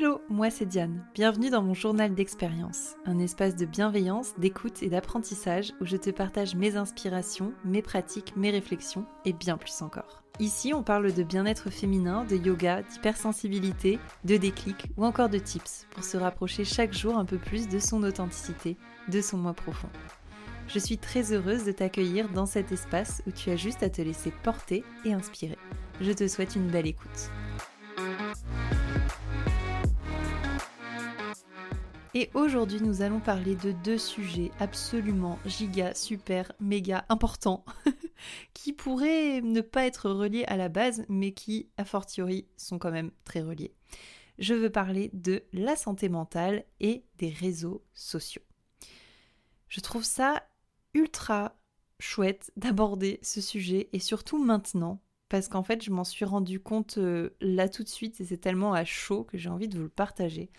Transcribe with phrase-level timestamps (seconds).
[0.00, 1.04] Hello, moi c'est Diane.
[1.14, 6.08] Bienvenue dans mon journal d'expérience, un espace de bienveillance, d'écoute et d'apprentissage où je te
[6.08, 10.22] partage mes inspirations, mes pratiques, mes réflexions et bien plus encore.
[10.38, 15.86] Ici, on parle de bien-être féminin, de yoga, d'hypersensibilité, de déclic ou encore de tips
[15.90, 18.78] pour se rapprocher chaque jour un peu plus de son authenticité,
[19.08, 19.90] de son moi profond.
[20.66, 24.00] Je suis très heureuse de t'accueillir dans cet espace où tu as juste à te
[24.00, 25.58] laisser porter et inspirer.
[26.00, 27.30] Je te souhaite une belle écoute.
[32.12, 37.64] Et aujourd'hui, nous allons parler de deux sujets absolument giga, super, méga importants
[38.52, 42.90] qui pourraient ne pas être reliés à la base, mais qui, a fortiori, sont quand
[42.90, 43.72] même très reliés.
[44.40, 48.42] Je veux parler de la santé mentale et des réseaux sociaux.
[49.68, 50.42] Je trouve ça
[50.94, 51.54] ultra
[52.00, 56.98] chouette d'aborder ce sujet et surtout maintenant parce qu'en fait je m'en suis rendu compte
[56.98, 59.84] euh, là tout de suite et c'est tellement à chaud que j'ai envie de vous
[59.84, 60.50] le partager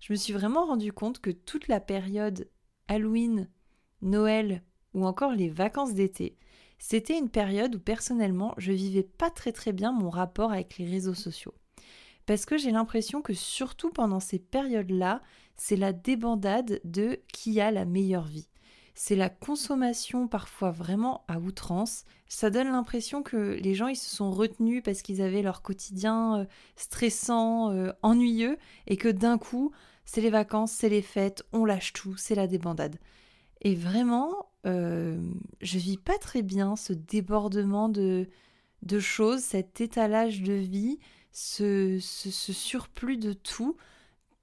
[0.00, 2.48] je me suis vraiment rendu compte que toute la période
[2.88, 3.48] Halloween,
[4.02, 4.62] Noël
[4.94, 6.36] ou encore les vacances d'été,
[6.78, 10.86] c'était une période où personnellement je vivais pas très très bien mon rapport avec les
[10.86, 11.54] réseaux sociaux.
[12.26, 15.22] Parce que j'ai l'impression que surtout pendant ces périodes-là,
[15.56, 18.48] c'est la débandade de qui a la meilleure vie.
[18.98, 22.06] C'est la consommation parfois vraiment à outrance.
[22.28, 26.38] Ça donne l'impression que les gens ils se sont retenus parce qu'ils avaient leur quotidien
[26.38, 26.44] euh,
[26.76, 29.70] stressant, euh, ennuyeux, et que d'un coup,
[30.06, 32.96] c'est les vacances, c'est les fêtes, on lâche tout, c'est la débandade.
[33.60, 35.20] Et vraiment, euh,
[35.60, 38.30] je vis pas très bien ce débordement de,
[38.80, 40.98] de choses, cet étalage de vie,
[41.32, 43.76] ce, ce, surplus de tout.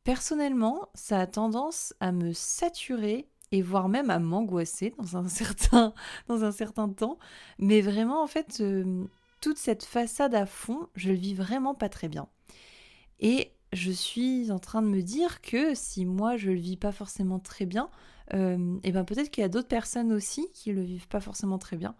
[0.04, 5.30] Personnellement, ça a tendance à me saturer et voire même à m'angoisser dans un
[6.52, 7.18] certain temps
[7.60, 9.06] mais vraiment en fait euh,
[9.40, 12.28] toute cette façade à fond je le vis vraiment pas très bien
[13.20, 16.92] et je suis en train de me dire que si moi je le vis pas
[16.92, 17.90] forcément très bien,
[18.32, 21.20] et euh, eh ben peut-être qu'il y a d'autres personnes aussi qui le vivent pas
[21.20, 21.96] forcément très bien.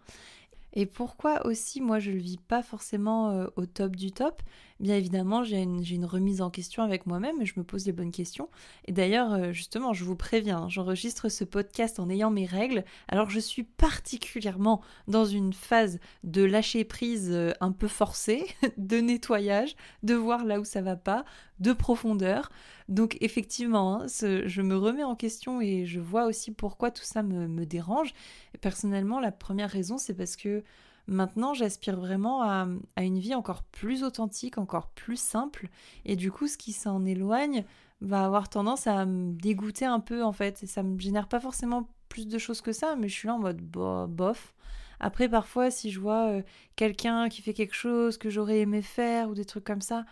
[0.74, 4.42] Et pourquoi aussi moi je le vis pas forcément euh, au top du top?
[4.80, 8.10] Bien évidemment, j'ai une, remise en question avec moi-même et je me pose les bonnes
[8.10, 8.50] questions.
[8.86, 12.84] Et d'ailleurs, euh, justement, je vous préviens, j'enregistre ce podcast en ayant mes règles.
[13.06, 18.44] Alors je suis particulièrement dans une phase de lâcher prise euh, un peu forcée,
[18.76, 21.24] de nettoyage, de voir là où ça va pas,
[21.60, 22.50] de profondeur.
[22.88, 27.22] Donc effectivement, hein, je me remets en question et je vois aussi pourquoi tout ça
[27.22, 28.12] me, dérange.
[28.54, 30.62] Et personnellement, la première raison, c'est parce que
[31.06, 32.66] Maintenant, j'aspire vraiment à,
[32.96, 35.68] une vie encore plus authentique, encore plus simple.
[36.06, 37.66] Et du coup, ce qui s'en éloigne
[38.00, 40.62] va avoir tendance à me dégoûter un peu, en fait.
[40.62, 43.34] Et ça me génère pas forcément plus de choses que ça, mais je suis là
[43.34, 44.54] en mode bof.
[44.98, 46.42] Après, parfois, si je vois euh,
[46.76, 50.06] quelqu'un qui fait quelque chose que j'aurais aimé faire ou des trucs comme ça,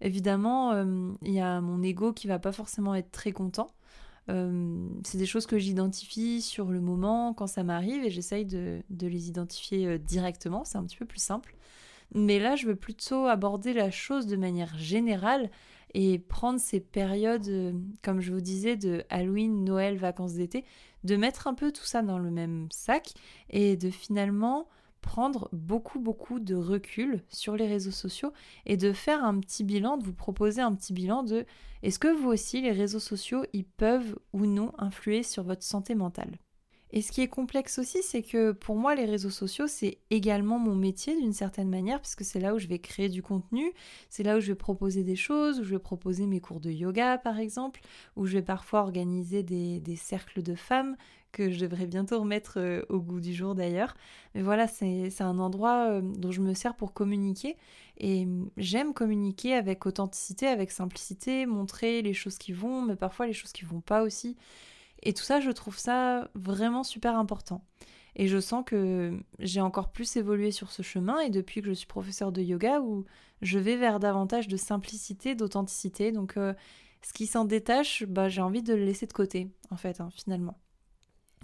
[0.00, 3.68] évidemment, euh, il y a mon ego qui va pas forcément être très content.
[4.30, 8.82] Euh, c'est des choses que j'identifie sur le moment quand ça m'arrive et j'essaye de,
[8.90, 11.56] les identifier euh, directement, c'est un petit peu plus simple.
[12.14, 15.50] Mais là, je veux plutôt aborder la chose de manière générale
[15.94, 20.64] et prendre ces périodes, comme je vous disais, de Halloween, Noël, vacances d'été,
[21.04, 23.14] de mettre un peu tout ça dans le même sac
[23.50, 24.68] et de finalement
[25.00, 28.32] prendre beaucoup beaucoup de recul sur les réseaux sociaux
[28.66, 31.46] et de faire un petit bilan, de vous proposer un petit bilan de
[31.82, 35.94] est-ce que vous aussi les réseaux sociaux ils peuvent ou non influer sur votre santé
[35.94, 36.38] mentale?
[36.90, 40.58] Et ce qui est complexe aussi, c'est que pour moi, les réseaux sociaux, c'est également
[40.58, 43.72] mon métier d'une certaine manière, puisque c'est là où je vais créer du contenu,
[44.08, 46.70] c'est là où je vais proposer des choses, où je vais proposer mes cours de
[46.70, 47.80] yoga, par exemple,
[48.16, 50.96] où je vais parfois organiser des, des cercles de femmes
[51.32, 53.94] que je devrais bientôt remettre euh, au goût du jour d'ailleurs.
[54.34, 57.56] Mais voilà, c'est un endroit euh, dont je me sers pour communiquer
[57.98, 63.26] et mm, j'aime communiquer avec authenticité, avec simplicité, montrer les choses qui vont, mais parfois
[63.26, 64.36] les choses qui vont pas aussi.
[65.02, 67.62] Et tout ça, je trouve ça vraiment super important.
[68.16, 71.72] Et je sens que j'ai encore plus évolué sur ce chemin et depuis que je
[71.72, 73.04] suis professeur de yoga où
[73.42, 76.10] je vais vers davantage de simplicité, d'authenticité.
[76.10, 76.52] Donc euh,
[77.02, 80.08] ce qui s'en détache, bah, j'ai envie de le laisser de côté en fait, hein,
[80.12, 80.58] finalement.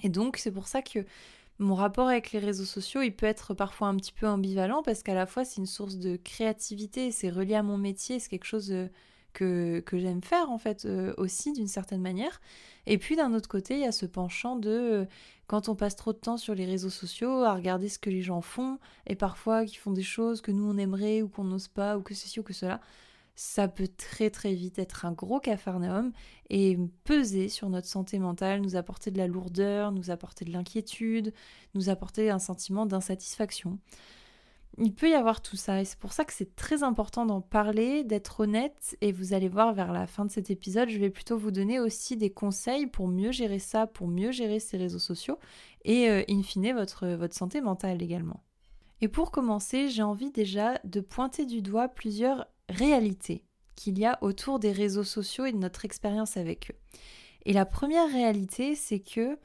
[0.03, 1.05] Et donc c'est pour ça que
[1.59, 5.03] mon rapport avec les réseaux sociaux, il peut être parfois un petit peu ambivalent parce
[5.03, 8.45] qu'à la fois c'est une source de créativité, c'est relié à mon métier, c'est quelque
[8.45, 8.89] chose euh,
[9.33, 12.41] que, j'aime faire en fait euh, aussi d'une certaine manière.
[12.87, 15.05] Et puis d'un autre côté, il y a ce penchant de euh,
[15.47, 18.23] quand on passe trop de temps sur les réseaux sociaux à regarder ce que les
[18.23, 21.69] gens font et parfois qui font des choses que nous on aimerait ou qu'on n'ose
[21.69, 22.81] pas ou que ceci ou que cela,
[23.35, 26.13] ça peut très très vite être un gros cafarnaum
[26.51, 31.33] et peser sur notre santé mentale, nous apporter de la lourdeur, nous apporter de l'inquiétude,
[31.75, 33.79] nous apporter un sentiment d'insatisfaction.
[34.79, 37.41] Il peut y avoir tout ça et c'est pour ça que c'est très important d'en
[37.41, 41.11] parler, d'être honnête et vous allez voir vers la fin de cet épisode, je vais
[41.11, 44.99] plutôt vous donner aussi des conseils pour mieux gérer ça, pour mieux gérer ces réseaux
[44.99, 45.39] sociaux
[45.85, 48.43] et euh, in fine votre, votre santé mentale également.
[49.01, 53.45] Et pour commencer, j'ai envie déjà de pointer du doigt plusieurs réalités
[53.77, 56.99] qu'il y a autour des réseaux sociaux et de notre expérience avec eux.
[57.45, 59.39] Et la première réalité, c'est que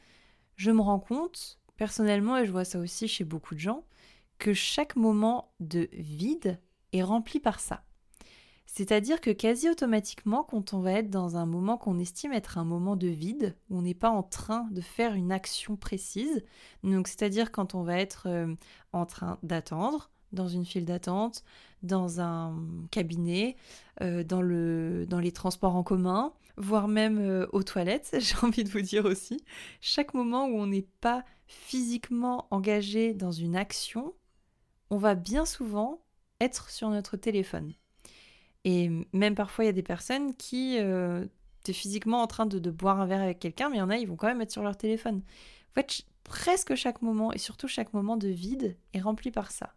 [0.55, 3.83] je me rends compte, personnellement, et je vois ça aussi chez beaucoup de gens,
[4.37, 6.59] que chaque moment de vide
[6.93, 7.83] est rempli par ça.
[8.65, 12.63] C'est-à-dire que quasi automatiquement, quand on va être dans un moment qu'on estime être un
[12.63, 16.43] moment de vide, où on n'est pas en train de faire une action précise,
[16.83, 18.53] donc c'est-à-dire quand on va être euh,
[18.93, 21.43] en train d'attendre, dans une file d'attente,
[21.83, 22.55] dans un
[22.91, 23.55] cabinet,
[24.01, 28.63] euh, dans, le, dans les transports en commun, voire même euh, aux toilettes, j'ai envie
[28.63, 29.43] de vous dire aussi.
[29.81, 34.13] Chaque moment où on n'est pas physiquement engagé dans une action,
[34.89, 36.01] on va bien souvent
[36.39, 37.73] être sur notre téléphone.
[38.65, 41.25] Et même parfois, il y a des personnes qui, euh,
[41.71, 44.07] physiquement en train de boire un verre avec quelqu'un, mais il y en a, ils
[44.07, 45.21] vont quand même être sur leur téléphone.
[45.71, 49.73] En fait, presque chaque moment, et surtout chaque moment de vide, est rempli par ça.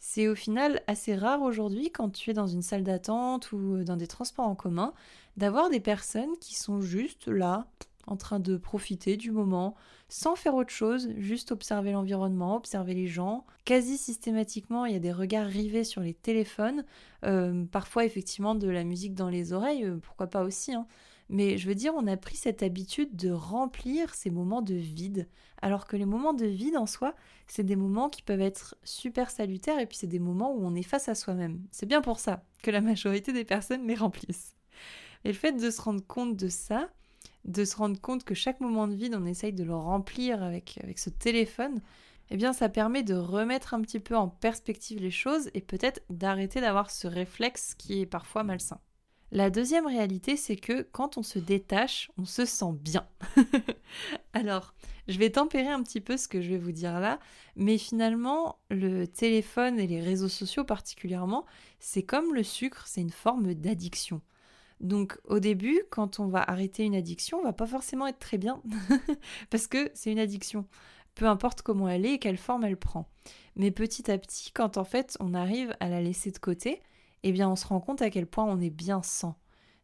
[0.00, 3.96] C'est au final assez rare aujourd'hui, quand tu es dans une salle d'attente ou dans
[3.96, 4.94] des transports en commun,
[5.36, 7.66] d'avoir des personnes qui sont juste là,
[8.06, 9.74] en train de profiter du moment,
[10.08, 13.44] sans faire autre chose, juste observer l'environnement, observer les gens.
[13.64, 16.84] Quasi systématiquement, il y a des regards rivés sur les téléphones,
[17.24, 20.72] euh, parfois effectivement de la musique dans les oreilles, euh, pourquoi pas aussi.
[20.72, 20.86] Hein.
[21.28, 25.28] Mais je veux dire, on a pris cette habitude de remplir ces moments de vide.
[25.60, 27.14] Alors que les moments de vide en soi,
[27.46, 30.74] c'est des moments qui peuvent être super salutaires et puis c'est des moments où on
[30.74, 31.60] est face à soi-même.
[31.70, 34.56] C'est bien pour ça que la majorité des personnes les remplissent.
[35.24, 36.88] Et le fait de se rendre compte de ça,
[37.44, 40.78] de se rendre compte que chaque moment de vide, on essaye de le remplir avec,
[40.82, 41.80] avec ce téléphone,
[42.30, 46.00] eh bien ça permet de remettre un petit peu en perspective les choses et peut-être
[46.10, 48.80] d'arrêter d'avoir ce réflexe qui est parfois malsain.
[49.30, 53.06] La deuxième réalité, c'est que quand on se détache, on se sent bien.
[54.32, 54.74] Alors,
[55.06, 57.18] je vais tempérer un petit peu ce que je vais vous dire là,
[57.54, 61.44] mais finalement, le téléphone et les réseaux sociaux particulièrement,
[61.78, 64.22] c'est comme le sucre, c'est une forme d'addiction.
[64.80, 68.38] Donc au début, quand on va arrêter une addiction, on va pas forcément être très
[68.38, 68.62] bien
[69.50, 70.66] parce que c'est une addiction.
[71.14, 73.08] Peu importe comment elle est et quelle forme elle prend.
[73.56, 76.80] Mais petit à petit, quand en fait on arrive à la laisser de côté,
[77.22, 79.36] eh bien on se rend compte à quel point on est bien sans.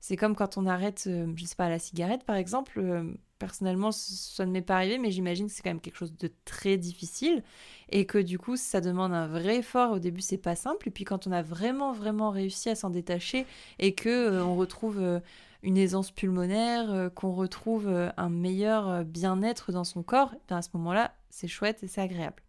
[0.06, 2.78] C'est comme quand on arrête, euh, je sais pas, la cigarette par exemple.
[2.78, 6.14] Euh, personnellement, ça ne m'est pas arrivé, mais j'imagine que c'est quand même quelque chose
[6.14, 7.42] de très difficile
[7.88, 9.92] et que du coup, ça demande un vrai effort.
[9.92, 10.88] Au début, c'est pas simple.
[10.88, 13.46] Et puis quand on a vraiment, vraiment réussi à s'en détacher
[13.78, 15.22] et que euh, on retrouve
[15.62, 21.14] une aisance pulmonaire, qu'on retrouve un meilleur bien-être dans son corps, eh à ce moment-là,
[21.30, 22.42] c'est chouette et c'est agréable.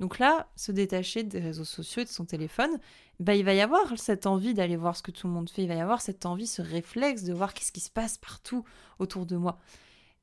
[0.00, 2.78] Donc là, se détacher des réseaux sociaux et de son téléphone,
[3.20, 5.62] bah, il va y avoir cette envie d'aller voir ce que tout le monde fait,
[5.62, 8.64] il va y avoir cette envie, ce réflexe de voir qu'est-ce qui se passe partout
[8.98, 9.58] autour de moi.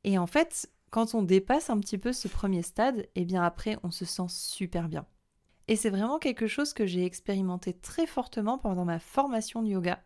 [0.04, 3.77] Et en fait, quand on dépasse un petit peu ce premier stade, eh bien après,
[3.83, 5.06] on se sent super bien.
[5.68, 10.01] Et c'est vraiment quelque chose que j'ai expérimenté très fortement pendant ma formation de yoga,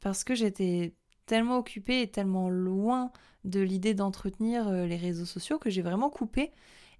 [0.00, 0.94] parce que j'étais
[1.26, 3.12] tellement occupée et tellement loin
[3.44, 6.52] de l'idée d'entretenir euh, les réseaux sociaux que j'ai vraiment coupé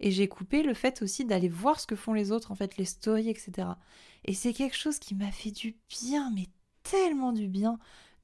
[0.04, 2.76] et j'ai coupé le fait aussi d'aller voir ce que font les autres, en fait,
[2.76, 3.68] les stories, etc.
[4.26, 6.46] Et c'est quelque chose qui m'a fait du bien, mais
[6.82, 7.78] tellement du bien,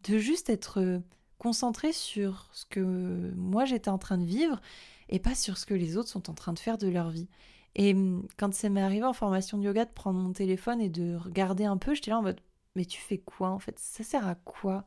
[0.06, 0.98] de juste être euh,
[1.38, 4.60] concentré sur ce que moi j'étais en train de vivre
[5.08, 7.28] et pas sur ce que les autres sont en train de faire de leur vie.
[7.76, 10.90] Et hum, quand ça m'est arrivé en formation de yoga de prendre mon téléphone et
[10.90, 12.40] de regarder un peu, j'étais là en mode
[12.76, 13.78] mais tu fais quoi en fait?
[13.78, 14.84] Ça sert à quoi?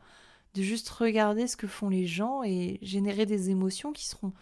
[0.54, 4.34] De juste regarder ce que font les gens et générer des émotions qui seront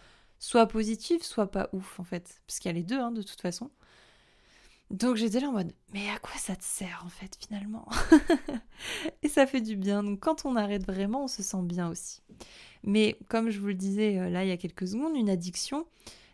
[0.42, 2.40] soit positive, soit pas ouf en fait.
[2.46, 3.70] Parce qu'il y a les deux hein, de toute façon.
[4.90, 7.88] Donc j'étais là en mode, mais à quoi ça te sert en fait finalement?
[9.22, 10.02] Et ça fait du bien.
[10.02, 12.22] Donc quand on arrête vraiment, on se sent bien aussi.
[12.82, 15.86] Mais comme je vous le disais euh, là il y a quelques secondes, une addiction,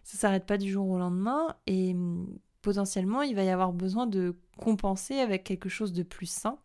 [0.05, 4.07] ça s'arrête pas du jour au lendemain et hum, potentiellement il va y avoir besoin
[4.07, 6.59] de compenser avec quelque chose de plus sain.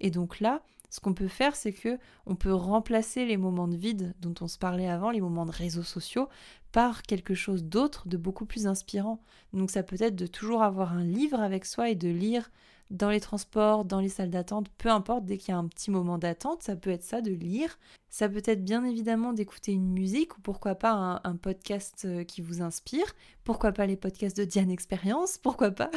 [0.00, 3.76] Et donc là, ce qu'on peut faire, c'est que on peut remplacer les moments de
[3.76, 6.28] vide dont on se parlait avant, les moments de réseaux sociaux,
[6.72, 9.22] par quelque chose d'autre, de beaucoup plus inspirant.
[9.52, 12.50] Donc ça peut être de toujours avoir un livre avec soi et de lire
[12.90, 15.90] dans les transports, dans les salles d'attente, peu importe, dès qu'il y a un petit
[15.90, 17.78] moment d'attente, ça peut être ça, de lire.
[18.08, 22.40] Ça peut être bien évidemment d'écouter une musique ou pourquoi pas un, podcast euh, qui
[22.40, 23.06] vous inspire.
[23.44, 25.90] Pourquoi pas les podcasts de Diane Expérience, pourquoi pas.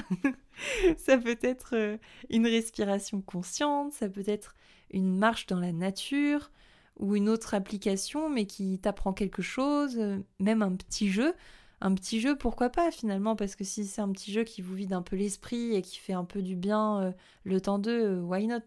[0.97, 1.97] ça peut être euh,
[2.29, 4.55] une respiration consciente, ça peut être
[4.91, 6.51] une marche dans la nature
[6.97, 11.33] ou une autre application mais qui t'apprend quelque chose, euh, même un petit jeu.
[11.81, 14.75] un petit jeu, pourquoi pas finalement Parce que si c'est un petit jeu qui vous
[14.75, 17.11] vide un peu l'esprit et qui fait un peu du bien euh,
[17.43, 18.59] le temps d'eux, euh, why not?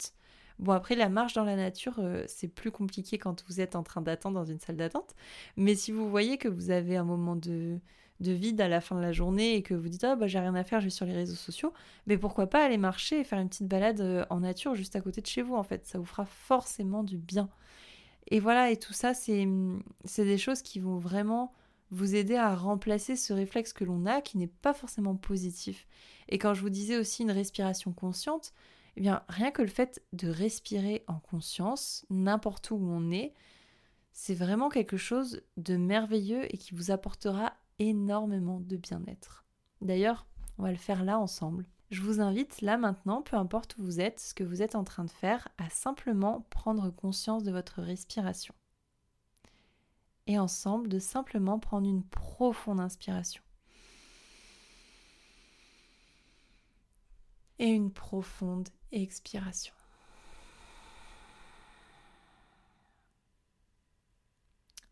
[0.59, 4.01] Bon, après, la marche dans la nature, c'est plus compliqué quand vous êtes en train
[4.01, 5.17] d'attendre dans une salle d'attente.
[5.57, 7.81] Mais si vous voyez que vous avez un moment de,
[8.23, 10.39] de vide à la fin de la journée et que vous dites, ah bah j'ai
[10.39, 11.73] rien à faire, je vais sur les réseaux sociaux,
[12.07, 15.21] mais pourquoi pas aller marcher et faire une petite balade en nature juste à côté
[15.21, 15.87] de chez vous, en fait.
[15.87, 17.49] Ça vous fera forcément du bien.
[18.29, 19.47] Et voilà, et tout ça, c'est
[20.17, 21.53] des choses qui vont vraiment
[21.91, 25.87] vous aider à remplacer ce réflexe que l'on a qui n'est pas forcément positif.
[26.31, 28.55] Et quand je vous disais aussi une respiration consciente,
[28.97, 33.35] eh bien rien que le fait de respirer en conscience, n'importe où on est,
[34.13, 37.55] c'est vraiment quelque chose de merveilleux et qui vous apportera
[37.89, 39.45] énormément de bien-être.
[39.81, 40.27] D'ailleurs,
[40.59, 41.67] on va le faire là ensemble.
[41.91, 44.85] Je vous invite là maintenant, peu importe où vous êtes, ce que vous êtes en
[44.85, 48.55] train de faire, à simplement prendre conscience de votre respiration
[50.27, 53.43] et ensemble de simplement prendre une profonde inspiration.
[57.59, 59.75] Et une profonde expiration.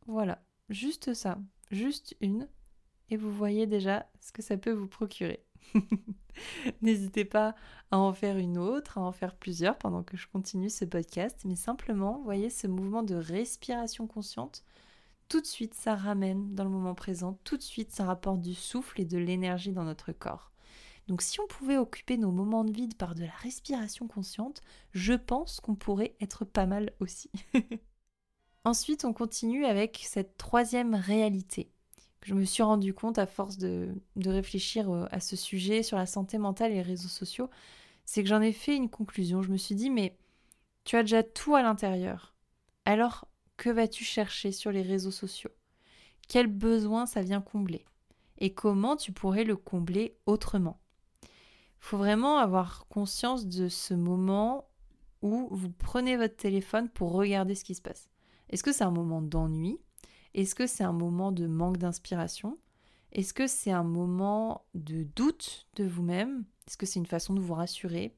[0.07, 1.39] Voilà, juste ça,
[1.71, 2.49] juste une,
[3.11, 5.45] et vous voyez déjà ce que ça peut vous procurer.
[6.83, 7.55] N'hésitez pas
[7.91, 11.43] à en faire une autre, à en faire plusieurs pendant que je continue ce podcast,
[11.45, 14.65] mais simplement, voyez ce mouvement de respiration consciente
[15.31, 18.53] tout de suite ça ramène dans le moment présent, tout de suite ça rapporte du
[18.53, 20.51] souffle et de l'énergie dans notre corps.
[21.07, 25.15] Donc si on pouvait occuper nos moments de vide par de la respiration consciente, je
[25.15, 27.31] pense qu'on pourrait être pas mal aussi.
[28.65, 31.71] Ensuite, on continue avec cette troisième réalité
[32.23, 35.97] je me suis rendu compte à force de, de réfléchir euh, à ce sujet sur
[35.97, 37.49] la santé mentale et les réseaux sociaux,
[38.05, 39.43] c'est que j'en ai fait une conclusion.
[39.43, 40.19] Je me suis dit, mais
[40.85, 42.35] tu as déjà tout à l'intérieur.
[42.85, 45.51] Alors que vas-tu chercher sur les réseaux sociaux?
[46.29, 47.85] Quel besoin ça vient combler?
[48.39, 50.81] Et comment tu pourrais le combler autrement?
[51.23, 51.29] Il
[51.87, 54.69] faut vraiment avoir conscience de ce moment
[55.23, 58.09] où vous prenez votre téléphone pour regarder ce qui se passe.
[58.49, 59.79] Est-ce que c'est un moment d'ennui?
[60.35, 62.59] Est-ce que c'est un moment de manque d'inspiration?
[63.13, 66.45] Est-ce que c'est un moment de doute de vous-même?
[66.67, 68.15] Est-ce que c'est une façon de vous rassurer?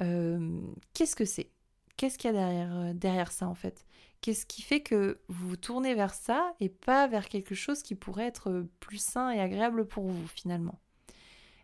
[0.00, 0.60] Euh,
[0.92, 1.50] Qu'est-ce que c'est?
[1.96, 3.84] Qu'est-ce qu'il y a derrière, euh, derrière ça en fait?
[4.20, 7.94] Qu'est-ce qui fait que vous vous tournez vers ça et pas vers quelque chose qui
[7.94, 10.80] pourrait être plus sain et agréable pour vous finalement?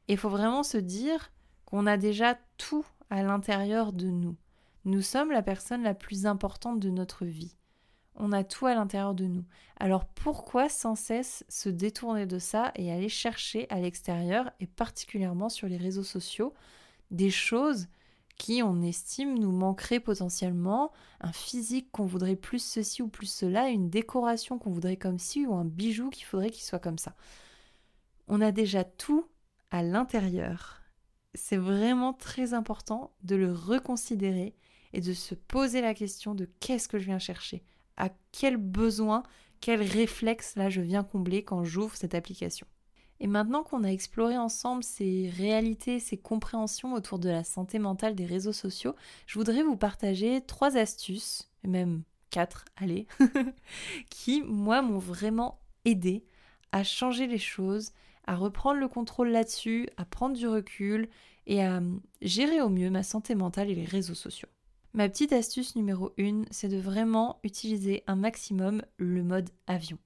[0.08, 1.32] Il faut vraiment se dire
[1.64, 4.36] qu'on a déjà tout à l'intérieur de nous.
[4.84, 7.56] Nous sommes la personne la plus importante de notre vie.
[8.22, 9.44] On a tout à l'intérieur de nous.
[9.78, 15.48] Alors pourquoi sans cesse se détourner de ça et aller chercher à l'extérieur et particulièrement
[15.48, 16.52] sur les réseaux sociaux
[17.10, 17.88] des choses
[18.36, 23.68] qui, on estime, nous manquerait potentiellement, un physique qu'on voudrait plus ceci ou plus cela,
[23.68, 27.14] une décoration qu'on voudrait comme ci ou un bijou qu'il faudrait qu'il soit comme ça.
[28.28, 29.26] On a déjà tout
[29.70, 30.82] à l'intérieur.
[31.34, 34.54] C'est vraiment très important de le reconsidérer
[34.92, 37.62] et de se poser la question de qu'est-ce que je viens chercher,
[38.00, 39.22] à quel besoin,
[39.60, 42.66] quel réflexe là je viens combler quand j'ouvre cette application.
[43.20, 48.14] Et maintenant qu'on a exploré ensemble ces réalités, ces compréhensions autour de la santé mentale
[48.14, 53.06] des réseaux sociaux, je voudrais vous partager trois astuces, même quatre, allez,
[54.10, 56.24] qui, moi, m'ont vraiment aidé
[56.72, 57.92] à changer les choses,
[58.26, 61.10] à reprendre le contrôle là-dessus, à prendre du recul
[61.46, 61.82] et à
[62.22, 64.48] gérer au mieux ma santé mentale et les réseaux sociaux.
[64.92, 69.98] Ma petite astuce numéro une, c'est de vraiment utiliser un maximum le mode avion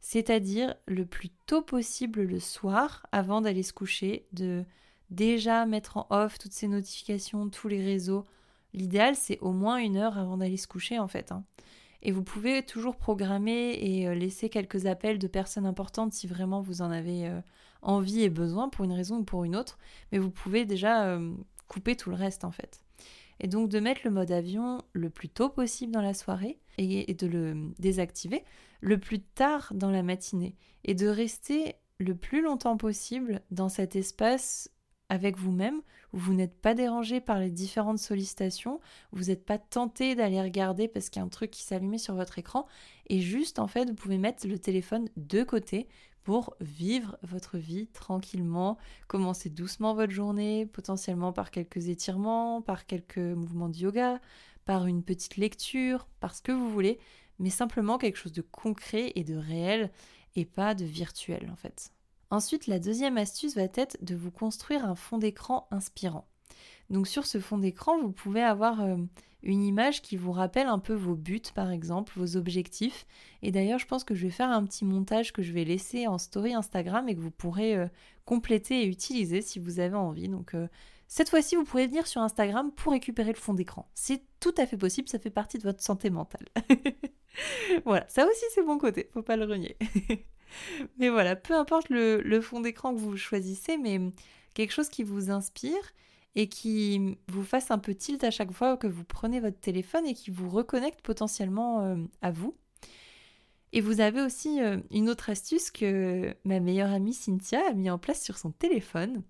[0.00, 4.64] c'est-à-dire le plus tôt possible le soir avant d'aller se coucher, de
[5.10, 8.24] déjà mettre en off toutes ces notifications, tous les réseaux.
[8.72, 11.32] L'idéal, c'est au moins une heure avant d'aller se coucher en fait.
[11.32, 11.44] Hein.
[12.02, 16.62] Et vous pouvez toujours programmer et euh, laisser quelques appels de personnes importantes si vraiment
[16.62, 17.40] vous en avez euh,
[17.82, 19.78] envie et besoin pour une raison ou pour une autre.
[20.12, 21.34] Mais vous pouvez déjà euh,
[21.68, 22.80] couper tout le reste en fait.
[23.40, 27.14] Et donc de mettre le mode avion le plus tôt possible dans la soirée et
[27.14, 28.44] de le désactiver
[28.80, 30.56] le plus tard dans la matinée.
[30.84, 34.70] Et de rester le plus longtemps possible dans cet espace
[35.10, 35.82] avec vous-même,
[36.12, 38.80] où vous n'êtes pas dérangé par les différentes sollicitations,
[39.10, 42.14] vous n'êtes pas tenté d'aller regarder parce qu'il y a un truc qui s'allumait sur
[42.14, 42.66] votre écran,
[43.08, 45.88] et juste en fait vous pouvez mettre le téléphone de côté
[46.22, 48.76] pour vivre votre vie tranquillement,
[49.08, 54.20] commencer doucement votre journée, potentiellement par quelques étirements, par quelques mouvements de yoga,
[54.64, 56.98] par une petite lecture, par ce que vous voulez,
[57.38, 59.90] mais simplement quelque chose de concret et de réel
[60.36, 61.92] et pas de virtuel en fait.
[62.30, 66.28] Ensuite, la deuxième astuce va être de vous construire un fond d'écran inspirant.
[66.90, 68.96] Donc sur ce fond d'écran, vous pouvez avoir euh,
[69.42, 73.06] une image qui vous rappelle un peu vos buts, par exemple, vos objectifs.
[73.42, 76.06] Et d'ailleurs, je pense que je vais faire un petit montage que je vais laisser
[76.06, 77.86] en story Instagram et que vous pourrez euh,
[78.24, 80.28] compléter et utiliser si vous avez envie.
[80.28, 80.66] Donc euh,
[81.06, 83.88] cette fois-ci, vous pourrez venir sur Instagram pour récupérer le fond d'écran.
[83.94, 86.46] C'est tout à fait possible, ça fait partie de votre santé mentale.
[87.84, 89.76] voilà, ça aussi c'est bon côté, faut pas le renier.
[90.98, 94.00] mais voilà, peu importe le, le fond d'écran que vous choisissez, mais
[94.54, 95.92] quelque chose qui vous inspire
[96.36, 100.06] et qui vous fasse un peu tilt à chaque fois que vous prenez votre téléphone
[100.06, 102.54] et qui vous reconnecte potentiellement euh, à vous.
[103.72, 107.90] Et vous avez aussi euh, une autre astuce que ma meilleure amie Cynthia a mis
[107.90, 109.22] en place sur son téléphone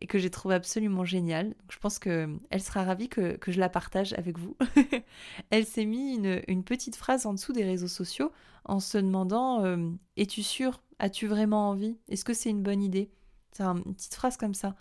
[0.00, 1.54] et que j'ai trouvé absolument géniale.
[1.68, 4.56] je pense qu'elle sera ravie que, je la partage avec vous.
[5.50, 8.32] elle s'est mis une, petite phrase en dessous des réseaux sociaux
[8.64, 11.98] en se demandant euh, Es-tu sûr As-tu vraiment envie?
[12.08, 13.10] Est-ce que c'est une bonne idée?
[13.52, 14.74] C'est une petite phrase comme ça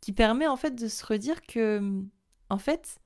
[0.00, 2.02] qui permet en fait de se redire que,
[2.50, 3.00] en fait,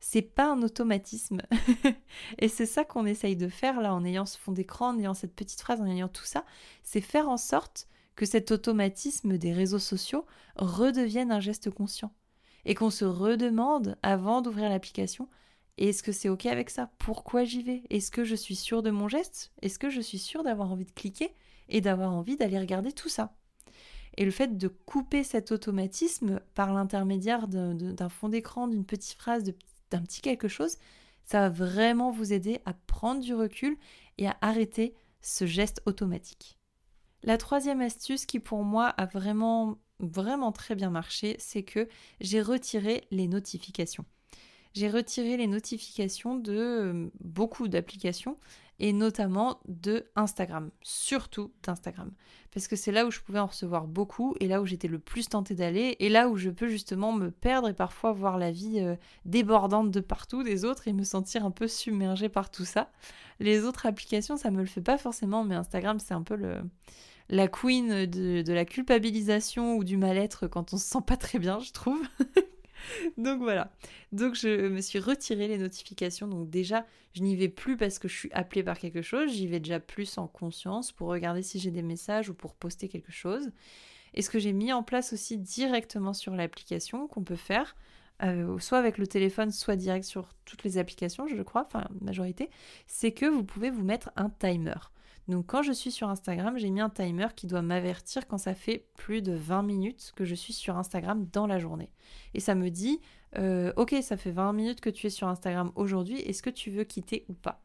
[0.00, 1.42] c'est pas un automatisme.
[2.38, 5.14] et c'est ça qu'on essaye de faire là en ayant ce fond d'écran, en ayant
[5.14, 6.44] cette petite phrase, en ayant tout ça,
[6.82, 10.24] c'est faire en sorte que cet automatisme des réseaux sociaux
[10.56, 12.12] redevienne un geste conscient.
[12.64, 15.28] Et qu'on se redemande avant d'ouvrir l'application,
[15.78, 16.90] est-ce que c'est OK avec ça?
[16.98, 17.82] Pourquoi j'y vais?
[17.90, 19.52] Est-ce que je suis sûre de mon geste?
[19.62, 21.34] Est-ce que je suis sûre d'avoir envie de cliquer
[21.68, 23.34] et d'avoir envie d'aller regarder tout ça?
[24.16, 29.44] Et le fait de couper cet automatisme par l'intermédiaire d'un fond d'écran, d'une petite phrase,
[29.90, 30.76] d'un petit quelque chose,
[31.24, 33.76] ça va vraiment vous aider à prendre du recul
[34.18, 36.58] et à arrêter ce geste automatique.
[37.22, 41.88] La troisième astuce qui pour moi a vraiment vraiment très bien marché, c'est que
[42.20, 44.04] j'ai retiré les notifications.
[44.74, 48.38] J'ai retiré les notifications de euh, beaucoup d'applications
[48.78, 52.10] et notamment de Instagram, surtout d'Instagram.
[52.52, 54.98] Parce que c'est là où je pouvais en recevoir beaucoup et là où j'étais le
[54.98, 58.50] plus tentée d'aller et là où je peux justement me perdre et parfois voir la
[58.50, 62.64] vie euh, débordante de partout des autres et me sentir un peu submergée par tout
[62.64, 62.90] ça.
[63.40, 66.62] Les autres applications, ça me le fait pas forcément, mais Instagram, c'est un peu le
[67.28, 71.40] la queen de, de la culpabilisation ou du mal-être quand on se sent pas très
[71.40, 72.00] bien, je trouve.
[73.16, 73.70] donc voilà.
[74.12, 76.28] Donc je me suis retiré les notifications.
[76.28, 79.32] Donc déjà, je n'y vais plus parce que je suis appelée par quelque chose.
[79.32, 82.88] J'y vais déjà plus en conscience pour regarder si j'ai des messages ou pour poster
[82.88, 83.50] quelque chose.
[84.14, 87.76] Et ce que j'ai mis en place aussi directement sur l'application qu'on peut faire,
[88.22, 92.48] euh, soit avec le téléphone, soit direct sur toutes les applications, je crois, enfin majorité,
[92.86, 94.74] c'est que vous pouvez vous mettre un timer.
[95.28, 98.54] Donc quand je suis sur Instagram, j'ai mis un timer qui doit m'avertir quand ça
[98.54, 101.90] fait plus de 20 minutes que je suis sur Instagram dans la journée.
[102.34, 103.00] Et ça me dit,
[103.38, 106.70] euh, ok, ça fait 20 minutes que tu es sur Instagram aujourd'hui, est-ce que tu
[106.70, 107.62] veux quitter ou pas?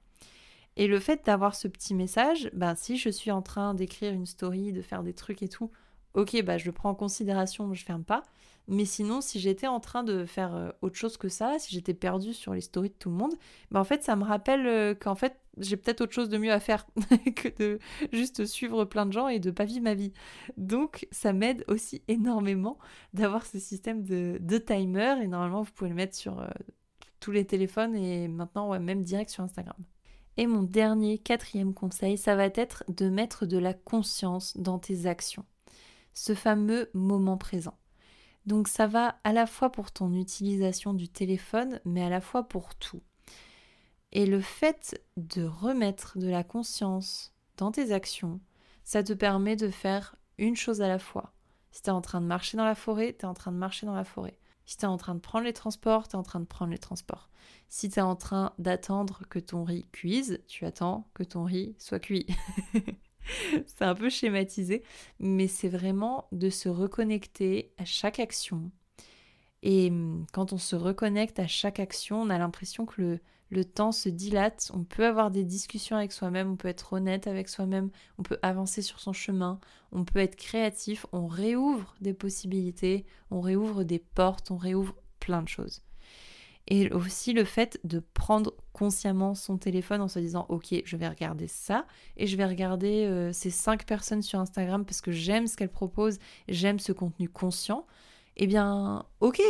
[0.77, 4.25] Et le fait d'avoir ce petit message, ben, si je suis en train d'écrire une
[4.25, 5.69] story, de faire des trucs et tout,
[6.13, 8.23] ok, bah, je le prends en considération, je ferme pas.
[8.67, 11.93] Mais sinon, si j'étais en train de faire euh, autre chose que ça, si j'étais
[11.93, 13.33] perdue sur les stories de tout le monde,
[13.71, 16.51] bah en fait, ça me rappelle euh, qu'en fait, j'ai peut-être autre chose de mieux
[16.51, 16.85] à faire
[17.35, 17.79] que de
[18.11, 20.13] juste suivre plein de gens et de pas vivre ma vie.
[20.57, 22.77] Donc, ça m'aide aussi énormément
[23.13, 26.47] d'avoir ce système de, de, timer et normalement, vous pouvez le mettre sur euh,
[27.19, 29.77] tous les téléphones et maintenant, ouais, même direct sur Instagram.
[30.37, 35.05] Et mon dernier, quatrième conseil, ça va être de mettre de la conscience dans tes
[35.05, 35.45] actions.
[36.13, 37.77] Ce fameux moment présent.
[38.45, 42.43] Donc ça va à la fois pour ton utilisation du téléphone, mais à la fois
[42.43, 43.01] pour tout.
[44.11, 48.39] Et le fait de remettre de la conscience dans tes actions,
[48.83, 51.33] ça te permet de faire une chose à la fois.
[51.71, 53.57] Si tu es en train de marcher dans la forêt, tu es en train de
[53.57, 54.37] marcher dans la forêt.
[54.65, 56.71] Si tu es en train de prendre les transports, tu es en train de prendre
[56.71, 57.29] les transports.
[57.69, 61.75] Si tu es en train d'attendre que ton riz cuise, tu attends que ton riz
[61.77, 62.27] soit cuit.
[63.65, 64.83] c'est un peu schématisé,
[65.19, 68.71] mais c'est vraiment de se reconnecter à chaque action.
[69.63, 73.19] Et hum, quand on se reconnecte à chaque action, on a l'impression que le,
[73.51, 77.27] le temps se dilate, on peut avoir des discussions avec soi-même, on peut être honnête
[77.27, 79.59] avec soi-même, on peut avancer sur son chemin,
[79.91, 85.43] on peut être créatif, on réouvre des possibilités, on réouvre des portes, on réouvre plein
[85.43, 85.81] de choses.
[86.67, 91.07] Et aussi le fait de prendre consciemment son téléphone en se disant ok je vais
[91.09, 91.85] regarder ça
[92.15, 95.69] et je vais regarder euh, ces cinq personnes sur Instagram parce que j'aime ce qu'elles
[95.69, 97.85] proposent, j'aime ce contenu conscient,
[98.37, 99.41] eh bien ok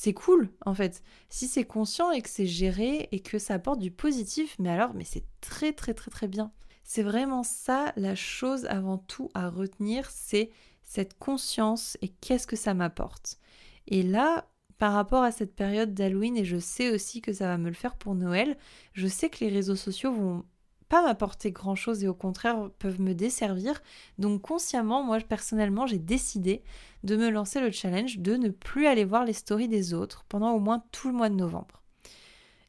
[0.00, 1.02] c'est cool en fait.
[1.28, 4.94] Si c'est conscient et que c'est géré et que ça apporte du positif, mais alors
[4.94, 6.52] mais c'est très très très très bien.
[6.84, 10.48] C'est vraiment ça la chose avant tout à retenir, c'est
[10.84, 13.38] cette conscience et qu'est-ce que ça m'apporte.
[13.88, 17.58] Et là, par rapport à cette période d'Halloween, et je sais aussi que ça va
[17.58, 18.56] me le faire pour Noël,
[18.94, 20.46] je sais que les réseaux sociaux vont
[20.90, 23.80] pas m'apporter grand chose et au contraire peuvent me desservir.
[24.18, 26.62] Donc consciemment, moi personnellement, j'ai décidé
[27.04, 30.52] de me lancer le challenge de ne plus aller voir les stories des autres pendant
[30.52, 31.80] au moins tout le mois de novembre.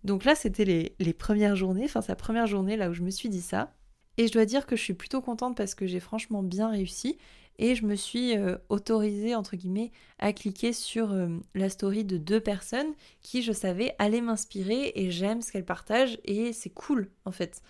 [0.03, 3.09] Donc là, c'était les, les premières journées, enfin sa première journée là où je me
[3.09, 3.73] suis dit ça.
[4.17, 7.17] Et je dois dire que je suis plutôt contente parce que j'ai franchement bien réussi
[7.57, 12.17] et je me suis euh, autorisée entre guillemets à cliquer sur euh, la story de
[12.17, 17.09] deux personnes qui je savais allaient m'inspirer et j'aime ce qu'elles partagent et c'est cool
[17.25, 17.63] en fait.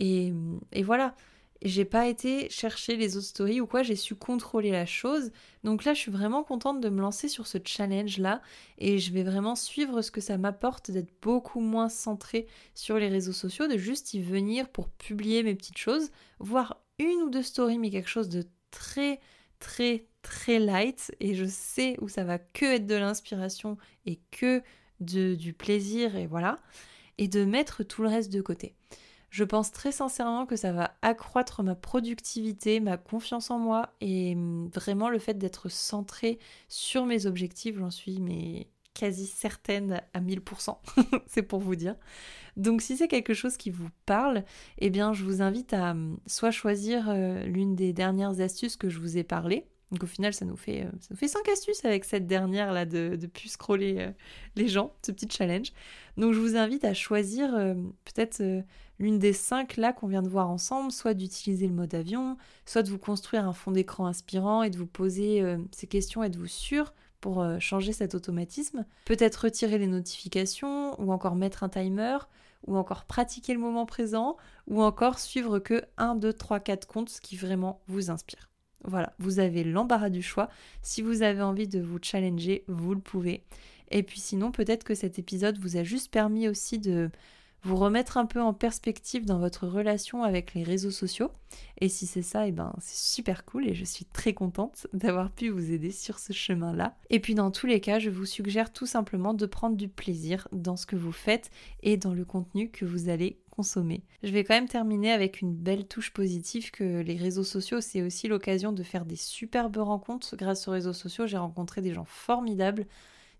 [0.00, 0.32] Et,
[0.82, 1.14] voilà,
[1.62, 5.30] j'ai pas été chercher les autres stories ou quoi, j'ai su contrôler la chose.
[5.62, 8.40] Donc là, je suis vraiment contente de me lancer sur ce challenge là
[8.78, 13.08] et je vais vraiment suivre ce que ça m'apporte d'être beaucoup moins centrée sur les
[13.08, 17.42] réseaux sociaux, de juste y venir pour publier mes petites choses, voir une ou deux
[17.42, 19.20] stories mais quelque chose de très
[19.58, 24.62] très très light et je sais où ça va que être de l'inspiration et que
[25.00, 26.58] de, du plaisir et voilà
[27.18, 28.74] et de mettre tout le reste de côté.
[29.30, 34.34] Je pense très sincèrement que ça va accroître ma productivité, ma confiance en moi et
[34.34, 36.38] hum, vraiment le fait d'être centré
[36.68, 40.76] sur mes objectifs, j'en suis mais quasi certaine à 1000%,
[41.28, 41.94] c'est pour vous dire.
[42.56, 44.44] Donc si c'est quelque chose qui vous parle,
[44.78, 48.90] eh bien je vous invite à hum, soit choisir euh, l'une des dernières astuces que
[48.90, 49.66] je vous ai parlé.
[49.90, 52.72] Donc au final, ça nous fait, euh, ça nous fait 5 astuces avec cette dernière
[52.72, 54.10] là de, de plus scroller euh,
[54.56, 55.72] les gens, ce petit challenge.
[56.16, 57.50] Donc je vous invite à choisir
[58.04, 58.42] peut-être
[58.98, 62.82] l'une des 5 là qu'on vient de voir ensemble, soit d'utiliser le mode avion, soit
[62.82, 66.92] de vous construire un fond d'écran inspirant et de vous poser ces questions, êtes-vous sûr
[67.22, 68.84] pour changer cet automatisme?
[69.06, 72.18] Peut-être retirer les notifications ou encore mettre un timer
[72.66, 77.18] ou encore pratiquer le moment présent, ou encore suivre que 1, 2, 3, 4 comptes
[77.22, 78.49] qui vraiment vous inspirent.
[78.84, 80.48] Voilà, vous avez l'embarras du choix.
[80.82, 83.42] Si vous avez envie de vous challenger, vous le pouvez.
[83.90, 87.10] Et puis sinon, peut-être que cet épisode vous a juste permis aussi de
[87.62, 91.30] vous remettre un peu en perspective dans votre relation avec les réseaux sociaux.
[91.78, 94.86] Et si c'est ça, et eh ben c'est super cool et je suis très contente
[94.92, 96.96] d'avoir pu vous aider sur ce chemin-là.
[97.10, 100.48] Et puis dans tous les cas, je vous suggère tout simplement de prendre du plaisir
[100.52, 101.50] dans ce que vous faites
[101.82, 104.04] et dans le contenu que vous allez consommer.
[104.22, 108.00] Je vais quand même terminer avec une belle touche positive que les réseaux sociaux, c'est
[108.00, 110.36] aussi l'occasion de faire des superbes rencontres.
[110.36, 112.86] Grâce aux réseaux sociaux, j'ai rencontré des gens formidables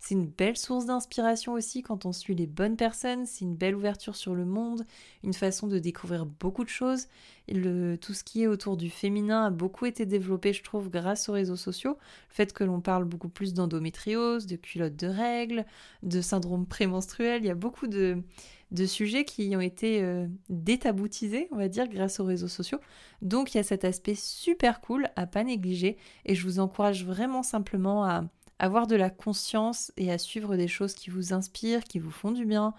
[0.01, 3.75] c'est une belle source d'inspiration aussi quand on suit les bonnes personnes, c'est une belle
[3.75, 4.83] ouverture sur le monde,
[5.23, 7.05] une façon de découvrir beaucoup de choses.
[7.47, 11.33] Tout ce qui est autour du féminin a beaucoup été développé, je trouve, grâce aux
[11.33, 11.99] réseaux sociaux.
[12.29, 15.65] Le fait que l'on parle beaucoup plus d'endométriose, de culottes de règles,
[16.01, 18.23] de syndrome prémenstruel, il y a beaucoup de,
[18.71, 22.79] de sujets qui ont été euh, détaboutisés, on va dire, grâce aux réseaux sociaux.
[23.21, 27.05] Donc il y a cet aspect super cool à pas négliger et je vous encourage
[27.05, 28.23] vraiment simplement à
[28.61, 32.31] avoir de la conscience et à suivre des choses qui vous inspirent, qui vous font
[32.31, 32.73] du bien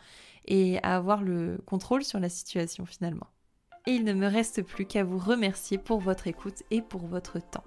[0.47, 3.27] et à avoir le contrôle sur la situation finalement.
[3.87, 7.41] Et il ne me reste plus qu'à vous remercier pour votre écoute et pour votre
[7.41, 7.65] temps.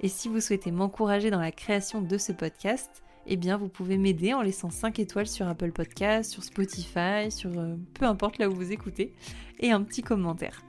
[0.00, 3.98] Et si vous souhaitez m'encourager dans la création de ce podcast, eh bien vous pouvez
[3.98, 8.48] m'aider en laissant 5 étoiles sur Apple Podcast, sur Spotify, sur euh, peu importe là
[8.48, 9.12] où vous écoutez,
[9.58, 10.65] et un petit commentaire.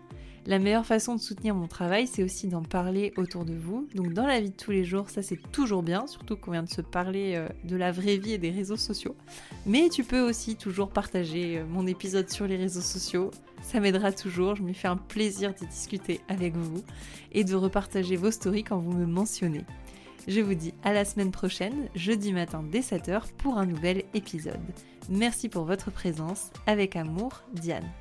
[0.48, 3.86] La meilleure façon de soutenir mon travail, c'est aussi d'en parler autour de vous.
[3.96, 6.64] Donc dans la vie de tous les jours, ça c'est toujours bien, surtout qu'on vient
[6.64, 9.18] de se parler euh, de la vraie vie et des réseaux sociaux.
[9.66, 13.30] Mais tu peux aussi toujours partager euh, mon épisode sur les réseaux sociaux.
[13.62, 16.82] Ça m'aidera toujours, je me fais un plaisir de discuter avec vous
[17.34, 19.66] et de repartager vos stories quand vous me mentionnez.
[20.30, 24.56] Je vous dis à la semaine prochaine, jeudi matin dès 7h pour un nouvel épisode.
[25.10, 26.52] Merci pour votre présence.
[26.68, 27.92] Avec amour, Diane.